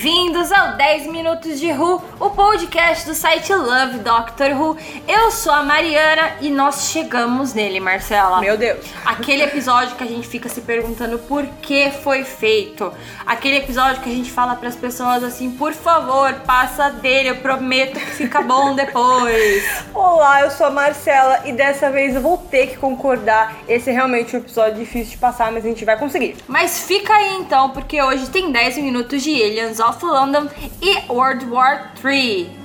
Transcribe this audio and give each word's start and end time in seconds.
Bem-vindos 0.00 0.52
ao 0.52 0.76
10 0.76 1.08
Minutos 1.08 1.58
de 1.58 1.72
Who, 1.72 2.00
o 2.20 2.30
podcast 2.30 3.04
do 3.04 3.14
site 3.14 3.52
Love 3.52 3.98
Doctor 3.98 4.50
Who. 4.50 4.76
Eu 5.08 5.32
sou 5.32 5.52
a 5.52 5.64
Mariana 5.64 6.36
e 6.40 6.50
nós 6.50 6.90
chegamos 6.92 7.52
nele, 7.52 7.80
Marcela. 7.80 8.40
Meu 8.40 8.56
Deus. 8.56 8.86
Aquele 9.04 9.42
episódio 9.42 9.96
que 9.96 10.04
a 10.04 10.06
gente 10.06 10.28
fica 10.28 10.48
se 10.48 10.60
perguntando 10.60 11.18
por 11.18 11.44
que 11.60 11.90
foi 11.90 12.22
feito. 12.22 12.92
Aquele 13.26 13.56
episódio 13.56 14.00
que 14.00 14.08
a 14.08 14.14
gente 14.14 14.30
fala 14.30 14.54
para 14.54 14.68
as 14.68 14.76
pessoas 14.76 15.24
assim, 15.24 15.50
por 15.50 15.72
favor, 15.72 16.32
passa 16.46 16.90
dele, 16.90 17.30
eu 17.30 17.36
prometo 17.38 17.98
que 17.98 18.10
fica 18.12 18.40
bom 18.40 18.76
depois. 18.78 19.64
Olá, 19.92 20.42
eu 20.42 20.50
sou 20.52 20.68
a 20.68 20.70
Marcela 20.70 21.40
e 21.44 21.52
dessa 21.52 21.90
vez 21.90 22.14
eu 22.14 22.20
vou 22.20 22.38
ter 22.38 22.68
que 22.68 22.76
concordar. 22.76 23.58
Esse 23.66 23.90
é 23.90 23.92
realmente 23.92 24.36
um 24.36 24.38
episódio 24.38 24.78
difícil 24.78 25.10
de 25.10 25.18
passar, 25.18 25.50
mas 25.50 25.64
a 25.64 25.68
gente 25.68 25.84
vai 25.84 25.98
conseguir. 25.98 26.36
Mas 26.46 26.84
fica 26.84 27.12
aí 27.12 27.34
então, 27.34 27.70
porque 27.70 28.00
hoje 28.00 28.30
tem 28.30 28.52
10 28.52 28.78
minutos 28.78 29.20
de 29.24 29.34
Aliens 29.42 29.80
of 29.88 30.04
London 30.04 30.48
e 30.82 31.10
World 31.10 31.46
War 31.46 31.94
III. 32.04 32.58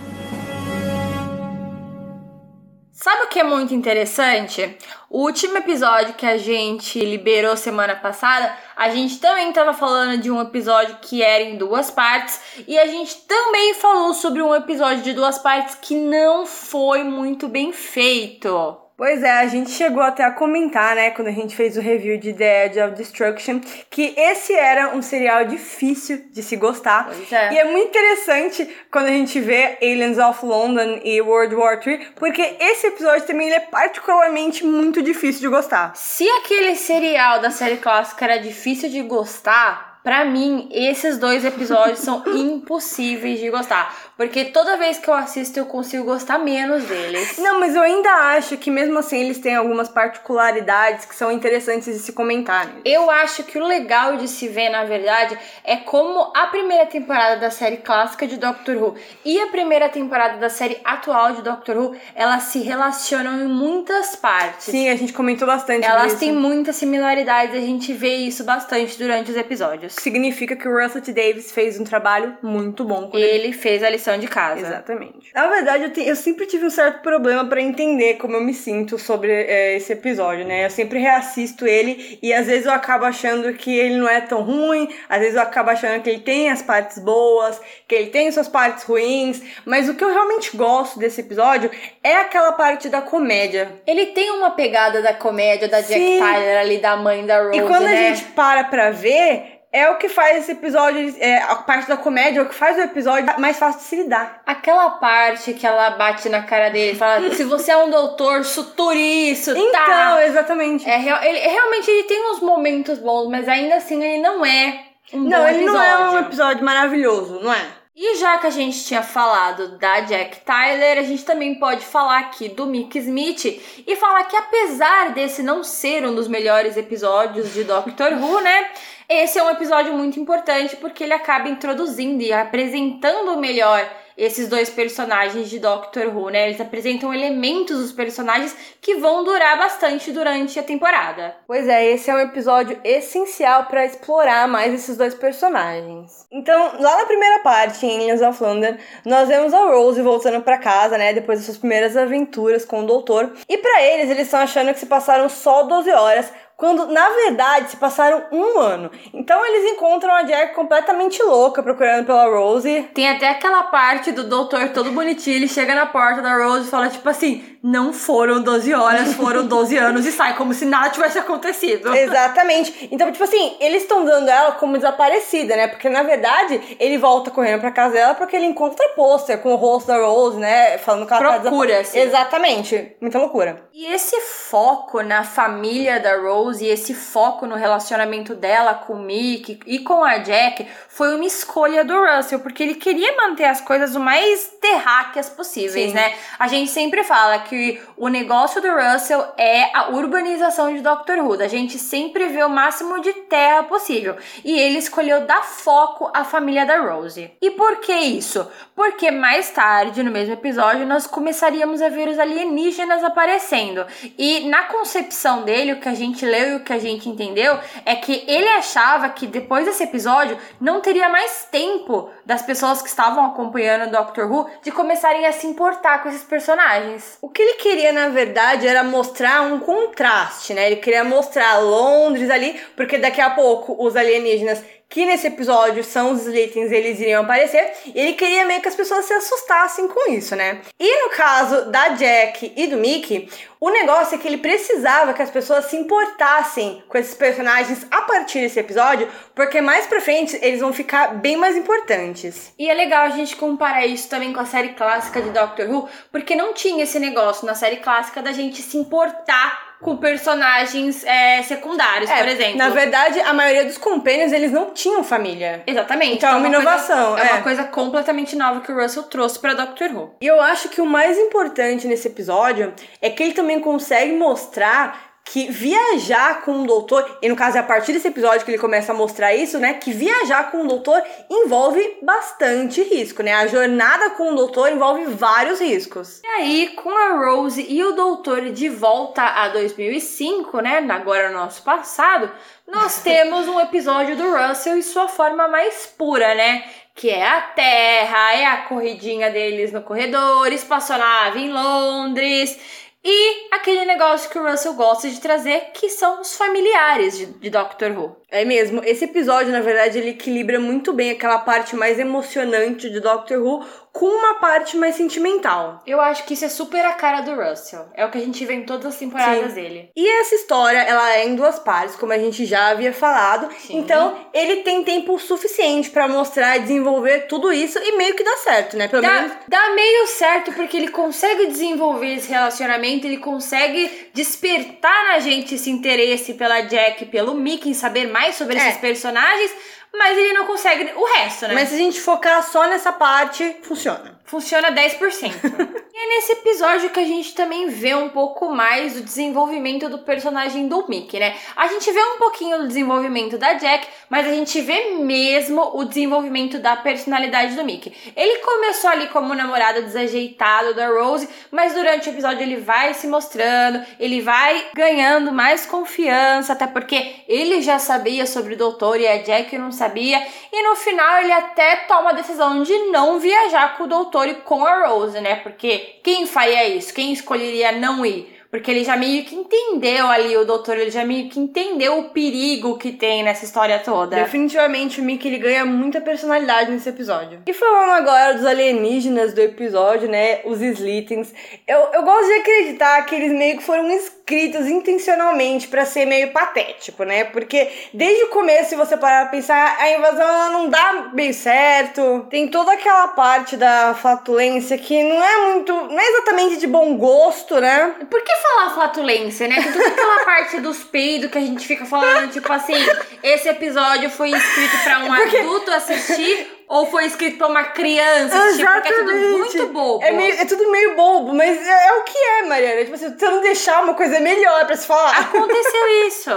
Sabe 2.91 3.23
o 3.23 3.27
que 3.27 3.39
é 3.39 3.43
muito 3.43 3.73
interessante? 3.73 4.77
O 5.09 5.23
último 5.23 5.57
episódio 5.57 6.13
que 6.15 6.25
a 6.25 6.37
gente 6.37 6.99
liberou 6.99 7.55
semana 7.55 7.95
passada, 7.95 8.53
a 8.75 8.89
gente 8.89 9.19
também 9.19 9.49
estava 9.49 9.73
falando 9.73 10.21
de 10.21 10.29
um 10.29 10.41
episódio 10.41 10.97
que 11.01 11.21
era 11.21 11.43
em 11.43 11.57
duas 11.57 11.89
partes 11.89 12.39
e 12.67 12.77
a 12.77 12.85
gente 12.87 13.15
também 13.21 13.73
falou 13.75 14.13
sobre 14.13 14.41
um 14.41 14.53
episódio 14.53 15.03
de 15.03 15.13
duas 15.13 15.37
partes 15.37 15.75
que 15.75 15.95
não 15.95 16.45
foi 16.45 17.03
muito 17.03 17.47
bem 17.47 17.71
feito. 17.71 18.82
Pois 18.95 19.23
é, 19.23 19.31
a 19.31 19.47
gente 19.47 19.71
chegou 19.71 20.03
até 20.03 20.23
a 20.23 20.31
comentar, 20.31 20.95
né, 20.95 21.09
quando 21.11 21.27
a 21.27 21.31
gente 21.31 21.55
fez 21.55 21.75
o 21.77 21.81
review 21.81 22.17
de 22.17 22.31
The 22.31 22.67
Edge 22.67 22.79
of 22.79 22.95
Destruction, 22.95 23.59
que 23.89 24.13
esse 24.15 24.53
era 24.53 24.95
um 24.95 25.01
serial 25.01 25.45
difícil 25.45 26.25
de 26.31 26.43
se 26.43 26.55
gostar. 26.55 27.09
É. 27.31 27.53
E 27.53 27.57
é 27.57 27.65
muito 27.65 27.87
interessante 27.87 28.69
quando 28.91 29.07
a 29.07 29.11
gente 29.11 29.39
vê 29.39 29.77
Aliens 29.81 30.19
of 30.19 30.45
London 30.45 30.99
e 31.03 31.19
World 31.21 31.55
War 31.55 31.79
III, 31.85 32.07
porque 32.15 32.55
esse 32.59 32.87
episódio 32.87 33.25
também 33.25 33.47
ele 33.47 33.55
é 33.55 33.61
particularmente 33.61 34.63
muito 34.63 35.01
difícil 35.01 35.41
de 35.41 35.47
gostar. 35.47 35.95
Se 35.95 36.27
aquele 36.29 36.75
serial 36.75 37.41
da 37.41 37.49
série 37.49 37.77
clássica 37.77 38.25
era 38.25 38.37
difícil 38.37 38.89
de 38.89 39.01
gostar, 39.01 39.92
Pra 40.03 40.25
mim, 40.25 40.67
esses 40.71 41.17
dois 41.17 41.45
episódios 41.45 41.99
são 41.99 42.23
impossíveis 42.35 43.39
de 43.39 43.49
gostar. 43.49 43.95
Porque 44.17 44.45
toda 44.45 44.77
vez 44.77 44.99
que 44.99 45.09
eu 45.09 45.13
assisto, 45.13 45.57
eu 45.57 45.65
consigo 45.65 46.03
gostar 46.03 46.37
menos 46.37 46.83
deles. 46.83 47.37
Não, 47.39 47.59
mas 47.59 47.75
eu 47.75 47.81
ainda 47.81 48.09
acho 48.35 48.57
que 48.57 48.69
mesmo 48.69 48.99
assim 48.99 49.19
eles 49.19 49.39
têm 49.39 49.55
algumas 49.55 49.89
particularidades 49.89 51.05
que 51.05 51.15
são 51.15 51.31
interessantes 51.31 51.85
de 51.93 51.99
se 51.99 52.13
comentar. 52.13 52.67
né? 52.67 52.73
Eu 52.85 53.09
acho 53.09 53.43
que 53.43 53.57
o 53.57 53.65
legal 53.65 54.17
de 54.17 54.27
se 54.27 54.47
ver, 54.47 54.69
na 54.69 54.83
verdade, 54.83 55.37
é 55.63 55.77
como 55.77 56.31
a 56.35 56.47
primeira 56.47 56.85
temporada 56.85 57.39
da 57.39 57.49
série 57.49 57.77
clássica 57.77 58.27
de 58.27 58.37
Doctor 58.37 58.75
Who 58.75 58.95
e 59.25 59.39
a 59.39 59.47
primeira 59.47 59.89
temporada 59.89 60.37
da 60.37 60.49
série 60.49 60.79
atual 60.83 61.33
de 61.33 61.41
Doctor 61.41 61.75
Who, 61.77 61.95
elas 62.15 62.43
se 62.43 62.59
relacionam 62.59 63.39
em 63.41 63.47
muitas 63.47 64.15
partes. 64.15 64.65
Sim, 64.65 64.89
a 64.89 64.95
gente 64.95 65.13
comentou 65.13 65.47
bastante 65.47 65.85
Elas 65.87 66.05
disso. 66.07 66.19
têm 66.19 66.33
muitas 66.33 66.75
similaridades, 66.75 67.55
a 67.55 67.59
gente 67.61 67.93
vê 67.93 68.15
isso 68.17 68.43
bastante 68.43 68.97
durante 68.97 69.31
os 69.31 69.37
episódios. 69.37 69.92
Significa 69.99 70.55
que 70.55 70.67
o 70.67 70.77
Russell 70.81 71.01
T. 71.01 71.11
Davis 71.13 71.51
fez 71.51 71.79
um 71.79 71.83
trabalho 71.83 72.37
muito 72.41 72.83
bom 72.83 73.09
ele 73.13 73.23
Ele 73.25 73.53
fez 73.53 73.83
a 73.83 73.89
lição 73.89 74.17
de 74.17 74.27
casa. 74.27 74.61
Exatamente. 74.61 75.31
Na 75.33 75.47
verdade, 75.47 75.83
eu, 75.85 75.89
te- 75.93 76.07
eu 76.07 76.15
sempre 76.15 76.45
tive 76.45 76.65
um 76.65 76.69
certo 76.69 77.01
problema 77.01 77.45
pra 77.45 77.61
entender 77.61 78.15
como 78.15 78.35
eu 78.35 78.41
me 78.41 78.53
sinto 78.53 78.97
sobre 78.97 79.31
é, 79.31 79.75
esse 79.75 79.93
episódio, 79.93 80.45
né? 80.45 80.65
Eu 80.65 80.69
sempre 80.69 80.99
reassisto 80.99 81.65
ele 81.65 82.19
e 82.21 82.33
às 82.33 82.47
vezes 82.47 82.65
eu 82.65 82.71
acabo 82.71 83.05
achando 83.05 83.53
que 83.53 83.77
ele 83.77 83.95
não 83.97 84.07
é 84.09 84.21
tão 84.21 84.41
ruim, 84.41 84.87
às 85.09 85.19
vezes 85.19 85.35
eu 85.35 85.41
acabo 85.41 85.69
achando 85.69 86.01
que 86.01 86.09
ele 86.09 86.19
tem 86.21 86.49
as 86.49 86.61
partes 86.61 86.99
boas, 86.99 87.59
que 87.87 87.95
ele 87.95 88.09
tem 88.09 88.31
suas 88.31 88.47
partes 88.47 88.83
ruins, 88.83 89.41
mas 89.65 89.89
o 89.89 89.95
que 89.95 90.03
eu 90.03 90.09
realmente 90.11 90.55
gosto 90.55 90.99
desse 90.99 91.21
episódio 91.21 91.69
é 92.03 92.15
aquela 92.17 92.51
parte 92.53 92.89
da 92.89 93.01
comédia. 93.01 93.81
Ele 93.85 94.07
tem 94.07 94.31
uma 94.31 94.51
pegada 94.51 95.01
da 95.01 95.13
comédia 95.13 95.67
da 95.67 95.81
Jack 95.81 95.93
Sim. 95.93 96.19
Tyler 96.19 96.59
ali, 96.59 96.77
da 96.79 96.95
mãe 96.95 97.25
da 97.25 97.41
Rose, 97.43 97.57
E 97.57 97.61
quando 97.63 97.83
né? 97.83 97.93
a 97.93 97.95
gente 98.15 98.23
para 98.31 98.63
pra 98.65 98.91
ver, 98.91 99.52
é 99.73 99.89
o 99.89 99.97
que 99.97 100.07
faz 100.07 100.37
esse 100.37 100.51
episódio, 100.51 101.15
é, 101.19 101.39
a 101.41 101.55
parte 101.55 101.87
da 101.87 101.97
comédia, 101.97 102.39
é 102.39 102.43
o 102.43 102.47
que 102.47 102.53
faz 102.53 102.77
o 102.77 102.81
episódio 102.81 103.27
mais 103.39 103.57
fácil 103.57 103.79
de 103.79 103.85
se 103.87 103.95
lidar. 103.95 104.43
Aquela 104.45 104.91
parte 104.91 105.51
que 105.53 105.65
ela 105.65 105.89
bate 105.89 106.29
na 106.29 106.43
cara 106.43 106.69
dele 106.69 106.95
fala: 106.95 107.29
se 107.31 107.43
você 107.43 107.71
é 107.71 107.77
um 107.77 107.89
doutor, 107.89 108.45
suture 108.45 109.31
isso, 109.31 109.49
Então, 109.49 109.71
tá? 109.71 110.25
exatamente. 110.25 110.87
É, 110.87 110.99
ele, 110.99 111.39
realmente 111.39 111.89
ele 111.89 112.03
tem 112.03 112.31
uns 112.31 112.39
momentos 112.39 112.99
bons, 112.99 113.27
mas 113.27 113.49
ainda 113.49 113.75
assim 113.77 114.01
ele 114.03 114.21
não 114.21 114.45
é 114.45 114.79
um 115.11 115.23
Não, 115.23 115.47
ele 115.47 115.65
não 115.65 115.81
é 115.81 115.97
um 115.97 116.01
episódio. 116.03 116.27
episódio 116.27 116.63
maravilhoso, 116.65 117.39
não 117.41 117.51
é? 117.51 117.82
E 117.95 118.15
já 118.17 118.39
que 118.39 118.47
a 118.47 118.49
gente 118.49 118.83
tinha 118.85 119.03
falado 119.03 119.77
da 119.77 119.99
Jack 119.99 120.39
Tyler, 120.39 120.97
a 120.97 121.03
gente 121.03 121.23
também 121.23 121.59
pode 121.59 121.85
falar 121.85 122.21
aqui 122.21 122.49
do 122.49 122.65
Mick 122.65 122.97
Smith 122.97 123.45
e 123.85 123.95
falar 123.95 124.23
que 124.23 124.35
apesar 124.35 125.13
desse 125.13 125.43
não 125.43 125.63
ser 125.63 126.03
um 126.03 126.15
dos 126.15 126.27
melhores 126.27 126.75
episódios 126.75 127.53
de 127.53 127.63
Doctor 127.63 128.13
Who, 128.13 128.41
né? 128.41 128.71
Esse 129.07 129.37
é 129.37 129.43
um 129.43 129.49
episódio 129.51 129.93
muito 129.93 130.19
importante 130.19 130.75
porque 130.77 131.03
ele 131.03 131.13
acaba 131.13 131.47
introduzindo 131.47 132.23
e 132.23 132.33
apresentando 132.33 133.37
melhor 133.37 133.87
esses 134.17 134.47
dois 134.47 134.69
personagens 134.69 135.49
de 135.49 135.59
Doctor 135.59 136.15
Who, 136.15 136.29
né? 136.29 136.47
Eles 136.47 136.61
apresentam 136.61 137.13
elementos 137.13 137.77
dos 137.77 137.91
personagens 137.91 138.55
que 138.81 138.95
vão 138.95 139.23
durar 139.23 139.57
bastante 139.57 140.11
durante 140.11 140.59
a 140.59 140.63
temporada. 140.63 141.35
Pois 141.47 141.67
é, 141.67 141.85
esse 141.85 142.09
é 142.09 142.15
um 142.15 142.19
episódio 142.19 142.79
essencial 142.83 143.65
pra 143.65 143.85
explorar 143.85 144.47
mais 144.47 144.73
esses 144.73 144.97
dois 144.97 145.13
personagens. 145.13 146.27
Então, 146.31 146.79
lá 146.79 146.97
na 146.97 147.05
primeira 147.05 147.39
parte, 147.39 147.85
em 147.85 147.95
Aliens 147.95 148.21
of 148.21 148.41
London, 148.43 148.75
nós 149.05 149.27
vemos 149.27 149.53
a 149.53 149.65
Rose 149.65 150.01
voltando 150.01 150.41
pra 150.41 150.57
casa, 150.57 150.97
né, 150.97 151.13
depois 151.13 151.39
das 151.39 151.45
suas 151.45 151.57
primeiras 151.57 151.95
aventuras 151.95 152.65
com 152.65 152.81
o 152.81 152.87
doutor. 152.87 153.33
E 153.47 153.57
pra 153.57 153.81
eles, 153.81 154.09
eles 154.09 154.25
estão 154.25 154.39
achando 154.39 154.73
que 154.73 154.79
se 154.79 154.85
passaram 154.85 155.29
só 155.29 155.63
12 155.63 155.89
horas, 155.91 156.31
quando 156.63 156.85
na 156.87 157.09
verdade 157.09 157.71
se 157.71 157.75
passaram 157.75 158.23
um 158.31 158.57
ano. 158.57 158.89
Então 159.13 159.45
eles 159.45 159.73
encontram 159.73 160.13
a 160.15 160.23
Jack 160.23 160.55
completamente 160.55 161.21
louca 161.21 161.61
procurando 161.61 162.05
pela 162.05 162.25
Rose. 162.25 162.87
Tem 162.93 163.09
até 163.09 163.27
aquela 163.27 163.63
parte 163.63 164.13
do 164.13 164.23
doutor 164.23 164.69
todo 164.69 164.89
bonitinho, 164.93 165.35
ele 165.35 165.49
chega 165.49 165.75
na 165.75 165.85
porta 165.87 166.21
da 166.21 166.37
Rose 166.37 166.67
e 166.67 166.71
fala 166.71 166.87
tipo 166.87 167.09
assim, 167.09 167.43
não 167.61 167.91
foram 167.91 168.41
12 168.41 168.73
horas, 168.73 169.13
foram 169.13 169.45
12 169.45 169.77
anos 169.77 170.05
e 170.05 170.11
sai 170.13 170.37
como 170.37 170.53
se 170.53 170.65
nada 170.65 170.89
tivesse 170.89 171.19
acontecido. 171.19 171.91
Exatamente. 171.95 172.87
Então, 172.91 173.11
tipo 173.11 173.23
assim, 173.25 173.57
eles 173.59 173.83
estão 173.83 174.05
dando 174.05 174.29
ela 174.29 174.53
como 174.53 174.77
desaparecida, 174.77 175.57
né? 175.57 175.67
Porque 175.67 175.89
na 175.89 176.03
verdade 176.03 176.77
ele 176.79 176.97
volta 176.97 177.29
correndo 177.29 177.59
pra 177.59 177.71
casa 177.71 177.93
dela 177.93 178.15
porque 178.15 178.37
ele 178.37 178.45
encontra 178.45 178.87
pôster 178.95 179.37
com 179.39 179.51
o 179.53 179.57
rosto 179.57 179.87
da 179.87 179.97
Rose, 179.97 180.37
né? 180.37 180.77
Falando 180.77 181.05
que 181.05 181.13
ela 181.13 181.21
tá 181.21 181.39
Procura, 181.41 181.67
desapa- 181.67 181.81
assim. 181.81 181.99
Exatamente. 181.99 182.95
Muita 183.01 183.19
loucura. 183.19 183.63
E 183.73 183.85
esse 183.93 184.19
foco 184.21 185.01
na 185.01 185.23
família 185.23 185.99
da 185.99 186.17
Rose 186.17 186.52
e 186.61 186.67
esse 186.67 186.93
foco 186.93 187.45
no 187.45 187.55
relacionamento 187.55 188.35
dela 188.35 188.73
com 188.73 188.93
o 188.93 188.99
Mick 188.99 189.59
e 189.65 189.79
com 189.79 190.03
a 190.03 190.17
Jack 190.17 190.67
foi 190.87 191.15
uma 191.15 191.25
escolha 191.25 191.83
do 191.83 191.93
Russell, 191.93 192.39
porque 192.39 192.63
ele 192.63 192.75
queria 192.75 193.15
manter 193.17 193.45
as 193.45 193.61
coisas 193.61 193.95
o 193.95 193.99
mais 193.99 194.53
terráqueas 194.61 195.29
possíveis, 195.29 195.89
Sim. 195.89 195.95
né? 195.95 196.13
A 196.37 196.47
gente 196.47 196.69
sempre 196.69 197.03
fala 197.03 197.39
que 197.39 197.81
o 197.97 198.07
negócio 198.07 198.61
do 198.61 198.69
Russell 198.69 199.25
é 199.37 199.75
a 199.75 199.89
urbanização 199.89 200.73
de 200.73 200.81
Doctor 200.81 201.17
Who. 201.17 201.41
A 201.41 201.47
gente 201.47 201.77
sempre 201.79 202.27
vê 202.27 202.43
o 202.43 202.49
máximo 202.49 203.01
de 203.01 203.13
terra 203.13 203.63
possível. 203.63 204.15
E 204.43 204.59
ele 204.59 204.77
escolheu 204.77 205.25
dar 205.25 205.43
foco 205.43 206.11
à 206.13 206.23
família 206.23 206.65
da 206.65 206.79
Rose. 206.79 207.31
E 207.41 207.51
por 207.51 207.77
que 207.77 207.93
isso? 207.93 208.47
Porque 208.75 209.11
mais 209.11 209.49
tarde, 209.51 210.03
no 210.03 210.11
mesmo 210.11 210.33
episódio, 210.33 210.85
nós 210.85 211.07
começaríamos 211.07 211.81
a 211.81 211.89
ver 211.89 212.07
os 212.07 212.19
alienígenas 212.19 213.03
aparecendo. 213.03 213.85
E 214.17 214.47
na 214.49 214.63
concepção 214.63 215.43
dele, 215.43 215.73
o 215.73 215.79
que 215.79 215.89
a 215.89 215.93
gente 215.93 216.25
leu 216.25 216.42
e 216.43 216.55
o 216.55 216.63
que 216.63 216.73
a 216.73 216.79
gente 216.79 217.09
entendeu 217.09 217.57
é 217.85 217.95
que 217.95 218.23
ele 218.27 218.47
achava 218.49 219.09
que 219.09 219.27
depois 219.27 219.65
desse 219.65 219.83
episódio 219.83 220.37
não 220.59 220.81
teria 220.81 221.09
mais 221.09 221.47
tempo 221.51 222.09
das 222.25 222.41
pessoas 222.41 222.81
que 222.81 222.87
estavam 222.87 223.25
acompanhando 223.25 223.87
o 223.87 223.91
Doctor 223.91 224.31
Who 224.31 224.49
de 224.61 224.71
começarem 224.71 225.25
a 225.25 225.31
se 225.31 225.47
importar 225.47 226.01
com 226.01 226.09
esses 226.09 226.23
personagens. 226.23 227.17
O 227.21 227.29
que 227.29 227.41
ele 227.41 227.53
queria, 227.55 227.91
na 227.91 228.09
verdade, 228.09 228.67
era 228.67 228.83
mostrar 228.83 229.41
um 229.41 229.59
contraste, 229.59 230.53
né? 230.53 230.67
Ele 230.67 230.77
queria 230.77 231.03
mostrar 231.03 231.59
Londres 231.59 232.29
ali, 232.29 232.59
porque 232.75 232.97
daqui 232.97 233.21
a 233.21 233.29
pouco 233.29 233.75
os 233.83 233.95
alienígenas 233.95 234.63
que 234.93 235.07
nesse 235.07 235.25
episódio 235.25 235.83
são 235.83 236.11
os 236.11 236.21
Slytherins, 236.21 236.71
eles 236.71 236.99
iriam 236.99 237.23
aparecer, 237.23 237.73
e 237.83 237.99
ele 237.99 238.13
queria 238.13 238.45
meio 238.45 238.61
que 238.61 238.67
as 238.67 238.75
pessoas 238.75 239.05
se 239.05 239.13
assustassem 239.13 239.87
com 239.87 240.11
isso, 240.11 240.35
né? 240.35 240.61
E 240.79 241.03
no 241.03 241.09
caso 241.09 241.71
da 241.71 241.89
Jack 241.89 242.53
e 242.55 242.67
do 242.67 242.77
Mickey, 242.77 243.27
o 243.59 243.71
negócio 243.71 244.13
é 244.13 244.19
que 244.19 244.27
ele 244.27 244.37
precisava 244.37 245.13
que 245.15 245.21
as 245.23 245.31
pessoas 245.31 245.65
se 245.65 245.75
importassem 245.75 246.83
com 246.87 246.95
esses 246.95 247.15
personagens 247.15 247.87
a 247.89 248.03
partir 248.03 248.41
desse 248.41 248.59
episódio, 248.59 249.09
porque 249.33 249.61
mais 249.61 249.87
pra 249.87 249.99
frente 249.99 250.37
eles 250.43 250.59
vão 250.59 250.71
ficar 250.71 251.15
bem 251.15 251.37
mais 251.37 251.57
importantes. 251.57 252.53
E 252.59 252.69
é 252.69 252.73
legal 252.75 253.07
a 253.07 253.09
gente 253.09 253.35
comparar 253.35 253.87
isso 253.87 254.07
também 254.07 254.31
com 254.31 254.41
a 254.41 254.45
série 254.45 254.73
clássica 254.73 255.23
de 255.23 255.31
Doctor 255.31 255.71
Who, 255.71 255.89
porque 256.11 256.35
não 256.35 256.53
tinha 256.53 256.83
esse 256.83 256.99
negócio 256.99 257.47
na 257.47 257.55
série 257.55 257.77
clássica 257.77 258.21
da 258.21 258.31
gente 258.31 258.61
se 258.61 258.77
importar 258.77 259.72
com 259.83 259.97
personagens 259.97 261.03
é, 261.03 261.43
secundários, 261.43 262.09
É, 262.09 262.17
por 262.17 262.27
exemplo. 262.27 262.57
Na 262.57 262.69
verdade, 262.69 263.19
a 263.19 263.33
maioria 263.33 263.65
dos 263.65 263.77
companions, 263.77 264.31
eles 264.31 264.51
não 264.51 264.71
tinham 264.71 265.03
família. 265.03 265.61
Exatamente. 265.67 266.15
Então 266.15 266.29
é 266.29 266.35
uma 266.35 266.41
coisa- 266.49 266.55
inovação, 266.61 267.17
é 267.17 267.21
é. 267.27 267.33
uma 267.33 267.41
coisa 267.41 267.63
completamente 267.65 268.35
nova 268.35 268.61
que 268.61 268.71
o 268.71 268.75
Russell 268.81 269.03
trouxe 269.03 269.37
pra 269.39 269.53
Doctor 269.53 269.89
Who. 269.95 270.15
E 270.21 270.25
eu 270.25 270.41
acho 270.41 270.69
que 270.69 270.81
o 270.81 270.85
mais 270.85 271.17
importante 271.17 271.87
nesse 271.87 272.07
episódio 272.07 272.73
é 273.01 273.09
que 273.09 273.21
ele 273.21 273.33
também 273.33 273.59
consegue 273.59 274.13
mostrar 274.13 275.12
que 275.25 275.49
viajar 275.49 276.41
com 276.41 276.63
o 276.63 276.67
doutor, 276.67 277.17
e 277.21 277.29
no 277.29 277.35
caso 277.35 277.57
é 277.57 277.59
a 277.61 277.63
partir 277.63 277.93
desse 277.93 278.09
episódio 278.09 278.43
que 278.43 278.51
ele 278.51 278.57
começa 278.57 278.91
a 278.91 278.95
mostrar 278.95 279.33
isso, 279.33 279.57
né? 279.57 279.73
Que 279.75 279.91
viajar 279.91 280.51
com 280.51 280.63
o 280.63 280.67
doutor 280.67 281.01
envolve 281.29 281.97
bastante 282.01 282.83
risco, 282.83 283.23
né? 283.23 283.33
A 283.33 283.47
jornada 283.47 284.11
com 284.11 284.33
o 284.33 284.35
doutor 284.35 284.69
envolve 284.71 285.05
vários 285.05 285.61
riscos. 285.61 286.21
E 286.23 286.27
aí, 286.27 286.69
com 286.75 286.89
a 286.89 287.25
Rose 287.25 287.65
e 287.67 287.81
o 287.83 287.93
Doutor 287.93 288.51
de 288.51 288.67
volta 288.67 289.23
a 289.23 289.47
2005, 289.47 290.59
né? 290.59 290.85
Agora 290.89 291.29
no 291.29 291.39
nosso 291.39 291.63
passado, 291.63 292.29
nós 292.67 292.99
temos 293.01 293.47
um 293.47 293.59
episódio 293.59 294.17
do 294.17 294.29
Russell 294.35 294.77
e 294.77 294.83
sua 294.83 295.07
forma 295.07 295.47
mais 295.47 295.85
pura, 295.85 296.35
né? 296.35 296.63
Que 296.93 297.09
é 297.09 297.27
a 297.27 297.41
Terra, 297.41 298.33
é 298.35 298.45
a 298.45 298.57
corridinha 298.63 299.31
deles 299.31 299.71
no 299.71 299.81
corredor, 299.81 300.51
espaçonave 300.51 301.39
em 301.39 301.51
Londres. 301.51 302.82
E 303.03 303.49
aquele 303.51 303.83
negócio 303.83 304.29
que 304.29 304.39
o 304.39 304.49
Russell 304.49 304.75
gosta 304.75 305.09
de 305.09 305.19
trazer, 305.19 305.71
que 305.73 305.89
são 305.89 306.21
os 306.21 306.37
familiares 306.37 307.17
de, 307.17 307.25
de 307.25 307.49
Doctor 307.49 307.91
Who. 307.91 308.15
É 308.33 308.43
mesmo, 308.43 308.81
esse 308.83 309.05
episódio, 309.05 309.51
na 309.51 309.61
verdade, 309.61 309.99
ele 309.99 310.09
equilibra 310.09 310.59
muito 310.59 310.91
bem 310.91 311.11
aquela 311.11 311.37
parte 311.37 311.75
mais 311.75 311.99
emocionante 311.99 312.89
de 312.89 312.99
Doctor 312.99 313.37
Who 313.37 313.63
com 313.93 314.07
uma 314.07 314.33
parte 314.39 314.75
mais 314.75 314.95
sentimental. 314.95 315.83
Eu 315.85 316.01
acho 316.01 316.25
que 316.25 316.33
isso 316.33 316.43
é 316.43 316.49
super 316.49 316.83
a 316.83 316.93
cara 316.93 317.21
do 317.21 317.35
Russell. 317.35 317.85
É 317.93 318.03
o 318.03 318.09
que 318.09 318.17
a 318.17 318.21
gente 318.21 318.43
vê 318.43 318.55
em 318.55 318.63
todas 318.63 318.87
as 318.87 318.97
temporadas 318.97 319.49
Sim. 319.49 319.61
dele. 319.61 319.91
E 319.95 320.09
essa 320.19 320.33
história, 320.33 320.79
ela 320.79 321.15
é 321.15 321.27
em 321.27 321.35
duas 321.35 321.59
partes, 321.59 321.95
como 321.95 322.11
a 322.11 322.17
gente 322.17 322.43
já 322.43 322.69
havia 322.69 322.91
falado. 322.91 323.53
Sim. 323.59 323.77
Então, 323.77 324.17
ele 324.33 324.57
tem 324.57 324.83
tempo 324.83 325.19
suficiente 325.19 325.91
pra 325.91 326.07
mostrar 326.07 326.57
e 326.57 326.61
desenvolver 326.61 327.27
tudo 327.27 327.53
isso 327.53 327.77
e 327.77 327.95
meio 327.95 328.15
que 328.15 328.23
dá 328.23 328.35
certo, 328.37 328.75
né? 328.75 328.87
Pelo 328.87 329.03
menos. 329.03 329.31
Dá, 329.47 329.59
dá 329.59 329.75
meio 329.75 330.07
certo 330.07 330.51
porque 330.53 330.75
ele 330.75 330.87
consegue 330.87 331.45
desenvolver 331.45 332.15
esse 332.15 332.29
relacionamento, 332.29 333.05
ele 333.05 333.17
consegue 333.17 334.09
despertar 334.11 335.09
na 335.09 335.19
gente 335.19 335.53
esse 335.53 335.69
interesse 335.69 336.33
pela 336.33 336.61
Jack 336.61 337.05
pelo 337.05 337.35
Mickey 337.35 337.69
em 337.69 337.73
saber 337.75 338.07
mais 338.07 338.22
sobre 338.31 338.57
É. 338.57 338.69
esses 338.69 338.79
personagens, 338.79 339.51
mas 339.93 340.17
ele 340.17 340.33
não 340.33 340.45
consegue 340.45 340.91
o 340.95 341.05
resto, 341.15 341.47
né? 341.47 341.53
Mas 341.55 341.69
se 341.69 341.75
a 341.75 341.77
gente 341.77 341.99
focar 341.99 342.41
só 342.43 342.67
nessa 342.67 342.91
parte, 342.93 343.57
funciona. 343.63 344.19
Funciona 344.25 344.71
10%. 344.71 345.33
é 346.03 346.07
nesse 346.07 346.33
episódio 346.33 346.89
que 346.89 346.99
a 346.99 347.05
gente 347.05 347.33
também 347.33 347.69
vê 347.69 347.95
um 347.95 348.09
pouco 348.09 348.49
mais 348.49 348.93
do 348.93 349.01
desenvolvimento 349.01 349.87
do 349.87 349.99
personagem 349.99 350.67
do 350.67 350.85
Mickey, 350.87 351.19
né? 351.19 351.35
A 351.55 351.67
gente 351.67 351.89
vê 351.91 351.99
um 351.99 352.17
pouquinho 352.17 352.59
do 352.59 352.67
desenvolvimento 352.67 353.37
da 353.37 353.53
Jack, 353.53 353.87
mas 354.09 354.27
a 354.27 354.31
gente 354.31 354.59
vê 354.61 354.95
mesmo 354.95 355.71
o 355.73 355.85
desenvolvimento 355.85 356.59
da 356.59 356.75
personalidade 356.75 357.55
do 357.55 357.63
Mickey. 357.63 357.93
Ele 358.15 358.39
começou 358.39 358.89
ali 358.89 359.07
como 359.07 359.33
namorado 359.33 359.81
desajeitado 359.81 360.73
da 360.73 360.87
Rose, 360.87 361.29
mas 361.49 361.73
durante 361.73 362.09
o 362.09 362.11
episódio 362.11 362.41
ele 362.41 362.57
vai 362.57 362.93
se 362.93 363.07
mostrando, 363.07 363.83
ele 363.99 364.21
vai 364.21 364.67
ganhando 364.73 365.31
mais 365.31 365.65
confiança, 365.65 366.53
até 366.53 366.67
porque 366.67 367.15
ele 367.27 367.61
já 367.61 367.79
sabia 367.79 368.25
sobre 368.25 368.55
o 368.55 368.57
doutor 368.57 368.99
e 368.99 369.07
a 369.07 369.19
Jack 369.19 369.57
não 369.57 369.71
sabia, 369.71 370.21
e 370.51 370.63
no 370.63 370.75
final 370.75 371.21
ele 371.21 371.31
até 371.31 371.77
toma 371.87 372.09
a 372.09 372.13
decisão 372.13 372.61
de 372.61 372.77
não 372.89 373.19
viajar 373.19 373.77
com 373.77 373.85
o 373.85 373.87
doutor 373.87 374.27
e 374.27 374.35
com 374.35 374.65
a 374.65 374.87
Rose, 374.87 375.19
né? 375.21 375.35
Porque 375.37 375.92
quem 376.01 376.25
faria 376.25 376.67
isso? 376.67 376.93
Quem 376.93 377.13
escolheria 377.13 377.71
não 377.71 378.05
ir? 378.05 378.32
Porque 378.53 378.69
ele 378.69 378.83
já 378.83 378.95
meio 378.95 379.23
que 379.23 379.33
entendeu 379.33 380.05
ali, 380.05 380.37
o 380.37 380.45
doutor, 380.45 380.77
ele 380.77 380.91
já 380.91 381.03
meio 381.03 381.27
que 381.27 381.39
entendeu 381.39 381.97
o 381.97 382.09
perigo 382.09 382.77
que 382.77 382.91
tem 382.91 383.23
nessa 383.23 383.45
história 383.45 383.79
toda. 383.79 384.15
Definitivamente 384.15 385.01
o 385.01 385.03
Mickey 385.03 385.27
ele 385.27 385.39
ganha 385.39 385.65
muita 385.65 385.99
personalidade 385.99 386.69
nesse 386.69 386.87
episódio. 386.87 387.41
E 387.47 387.51
falando 387.51 387.93
agora 387.93 388.35
dos 388.35 388.45
alienígenas 388.45 389.33
do 389.33 389.41
episódio, 389.41 390.07
né? 390.07 390.41
Os 390.45 390.61
Slittings. 390.61 391.33
Eu, 391.67 391.79
eu 391.93 392.03
gosto 392.03 392.27
de 392.27 392.33
acreditar 392.33 393.03
que 393.07 393.15
eles 393.15 393.31
meio 393.31 393.57
que 393.57 393.63
foram 393.63 393.89
escritos 393.89 394.67
intencionalmente 394.67 395.67
pra 395.67 395.83
ser 395.83 396.05
meio 396.05 396.31
patético, 396.31 397.03
né? 397.03 397.23
Porque 397.23 397.71
desde 397.91 398.25
o 398.25 398.27
começo, 398.27 398.69
se 398.69 398.75
você 398.75 398.95
parar 398.95 399.23
pra 399.23 399.31
pensar, 399.31 399.77
a 399.79 399.89
invasão 399.97 400.27
ela 400.27 400.49
não 400.51 400.69
dá 400.69 401.09
bem 401.11 401.33
certo. 401.33 402.27
Tem 402.29 402.47
toda 402.47 402.71
aquela 402.71 403.07
parte 403.07 403.57
da 403.57 403.95
flatulência 403.95 404.77
que 404.77 405.03
não 405.03 405.23
é 405.23 405.53
muito. 405.53 405.73
não 405.73 405.99
é 405.99 406.07
exatamente 406.07 406.57
de 406.57 406.67
bom 406.67 406.95
gosto, 406.95 407.59
né? 407.59 407.95
Por 408.11 408.21
que 408.21 408.42
falar 408.43 408.69
flatulência, 408.73 409.47
né? 409.47 409.55
Toda 409.61 409.87
aquela 409.87 410.25
parte 410.25 410.59
dos 410.59 410.83
peidos 410.83 411.31
que 411.31 411.37
a 411.37 411.41
gente 411.41 411.65
fica 411.65 411.85
falando, 411.85 412.31
tipo 412.31 412.51
assim, 412.51 412.75
esse 413.23 413.49
episódio 413.49 414.09
foi 414.09 414.31
escrito 414.31 414.77
pra 414.83 414.99
um 414.99 415.07
Porque- 415.15 415.37
adulto 415.37 415.71
assistir 415.71 416.62
ou 416.73 416.85
foi 416.87 417.05
escrito 417.05 417.37
pra 417.37 417.47
uma 417.47 417.63
criança 417.65 418.37
assistir, 418.37 418.65
porque 418.65 418.87
é 418.89 418.97
tudo 418.97 419.13
muito 419.37 419.67
bobo. 419.67 420.03
É, 420.03 420.11
meio- 420.11 420.33
é 420.41 420.45
tudo 420.45 420.71
meio 420.71 420.95
bobo, 420.95 421.33
mas 421.33 421.57
é, 421.67 421.87
é 421.87 421.93
o 421.93 422.03
que 422.03 422.17
é, 422.17 422.43
Mariana. 422.43 422.81
Tipo 422.83 422.95
assim, 422.95 423.15
não 423.21 423.41
deixar 423.41 423.83
uma 423.83 423.93
coisa 423.93 424.19
melhor 424.19 424.65
pra 424.65 424.75
se 424.75 424.85
falar. 424.87 425.17
Aconteceu 425.19 425.87
isso. 426.07 426.29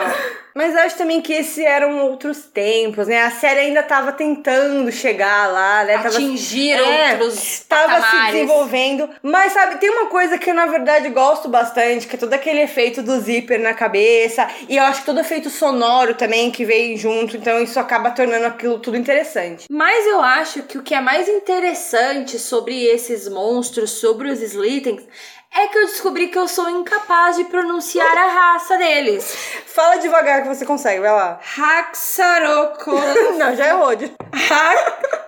Mas 0.55 0.75
acho 0.75 0.97
também 0.97 1.21
que 1.21 1.35
esses 1.35 1.59
eram 1.59 1.99
outros 2.07 2.39
tempos, 2.47 3.07
né? 3.07 3.23
A 3.25 3.31
série 3.31 3.61
ainda 3.61 3.83
tava 3.83 4.11
tentando 4.11 4.91
chegar 4.91 5.53
lá, 5.53 5.85
né? 5.85 5.99
Tava- 5.99 6.09
Atingir 6.09 6.73
É, 6.73 7.13
outros 7.13 7.61
Tava 7.69 8.01
se 8.01 8.33
desenvolvendo. 8.33 9.11
Mas, 9.23 9.53
sabe, 9.53 9.77
tem 9.79 9.91
uma 9.91 10.07
coisa 10.07 10.39
que 10.39 10.49
eu, 10.49 10.55
na 10.55 10.65
verdade, 10.65 11.11
gosto 11.11 11.47
bastante, 11.47 12.07
que 12.07 12.17
é 12.17 12.19
todo 12.19 12.33
aquele 12.33 12.63
efeito 12.63 13.03
do 13.03 13.21
zíper 13.21 13.61
na 13.61 13.75
cabeça. 13.75 14.49
E 14.67 14.79
eu 14.79 14.85
acho 14.85 15.01
que 15.01 15.07
todo 15.07 15.21
efeito 15.21 15.51
sonoro 15.51 16.15
também 16.15 16.51
que 16.51 16.65
veio 16.65 16.97
junto. 16.97 17.37
Então, 17.37 17.61
isso 17.63 17.79
acaba 17.79 18.11
tornando 18.11 18.47
aquilo 18.47 18.79
tudo 18.79 18.97
interessante. 18.97 19.67
Mas 19.71 20.07
eu 20.07 20.23
acho 20.27 20.63
que 20.65 20.77
o 20.79 20.83
que 20.83 20.95
é 20.95 21.01
mais 21.01 21.29
interessante 21.29 22.39
sobre 22.39 22.85
esses 22.85 23.29
monstros, 23.29 23.91
sobre 23.93 24.29
os 24.31 24.41
Slittings, 24.41 25.05
é 25.55 25.69
que 25.69 25.79
eu 25.79 25.87
descobri 25.87 26.29
que 26.29 26.39
eu 26.39 26.47
sou 26.49 26.69
incapaz 26.69 27.37
de 27.37 27.45
pronunciar 27.45 28.15
a 28.19 28.27
raça 28.29 28.77
deles. 28.77 29.25
Fala 29.67 29.97
devagar 29.97 30.43
que 30.43 30.49
você 30.49 30.67
consegue, 30.67 31.01
vai 31.01 31.13
lá. 31.13 31.41
Haxarocola. 31.59 33.15
Não, 33.39 33.57
já 33.57 33.69
errou. 33.69 33.95
de- 33.97 34.13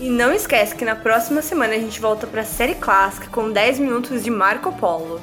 E 0.00 0.08
não 0.08 0.32
esquece 0.32 0.74
que 0.74 0.86
na 0.86 0.96
próxima 0.96 1.42
semana 1.42 1.74
a 1.74 1.78
gente 1.78 2.00
volta 2.00 2.26
pra 2.26 2.44
série 2.44 2.76
clássica 2.76 3.28
com 3.30 3.52
10 3.52 3.80
minutos 3.80 4.24
de 4.24 4.30
Marco 4.30 4.72
Polo. 4.72 5.20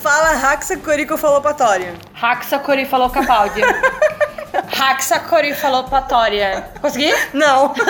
Fala 0.00 0.34
Raxacoricofalopatória. 0.34 1.94
Haxacorifalocapaldi. 2.22 3.62
Haxacorifalopatória. 4.78 6.70
Consegui? 6.80 7.12
Não. 7.32 7.74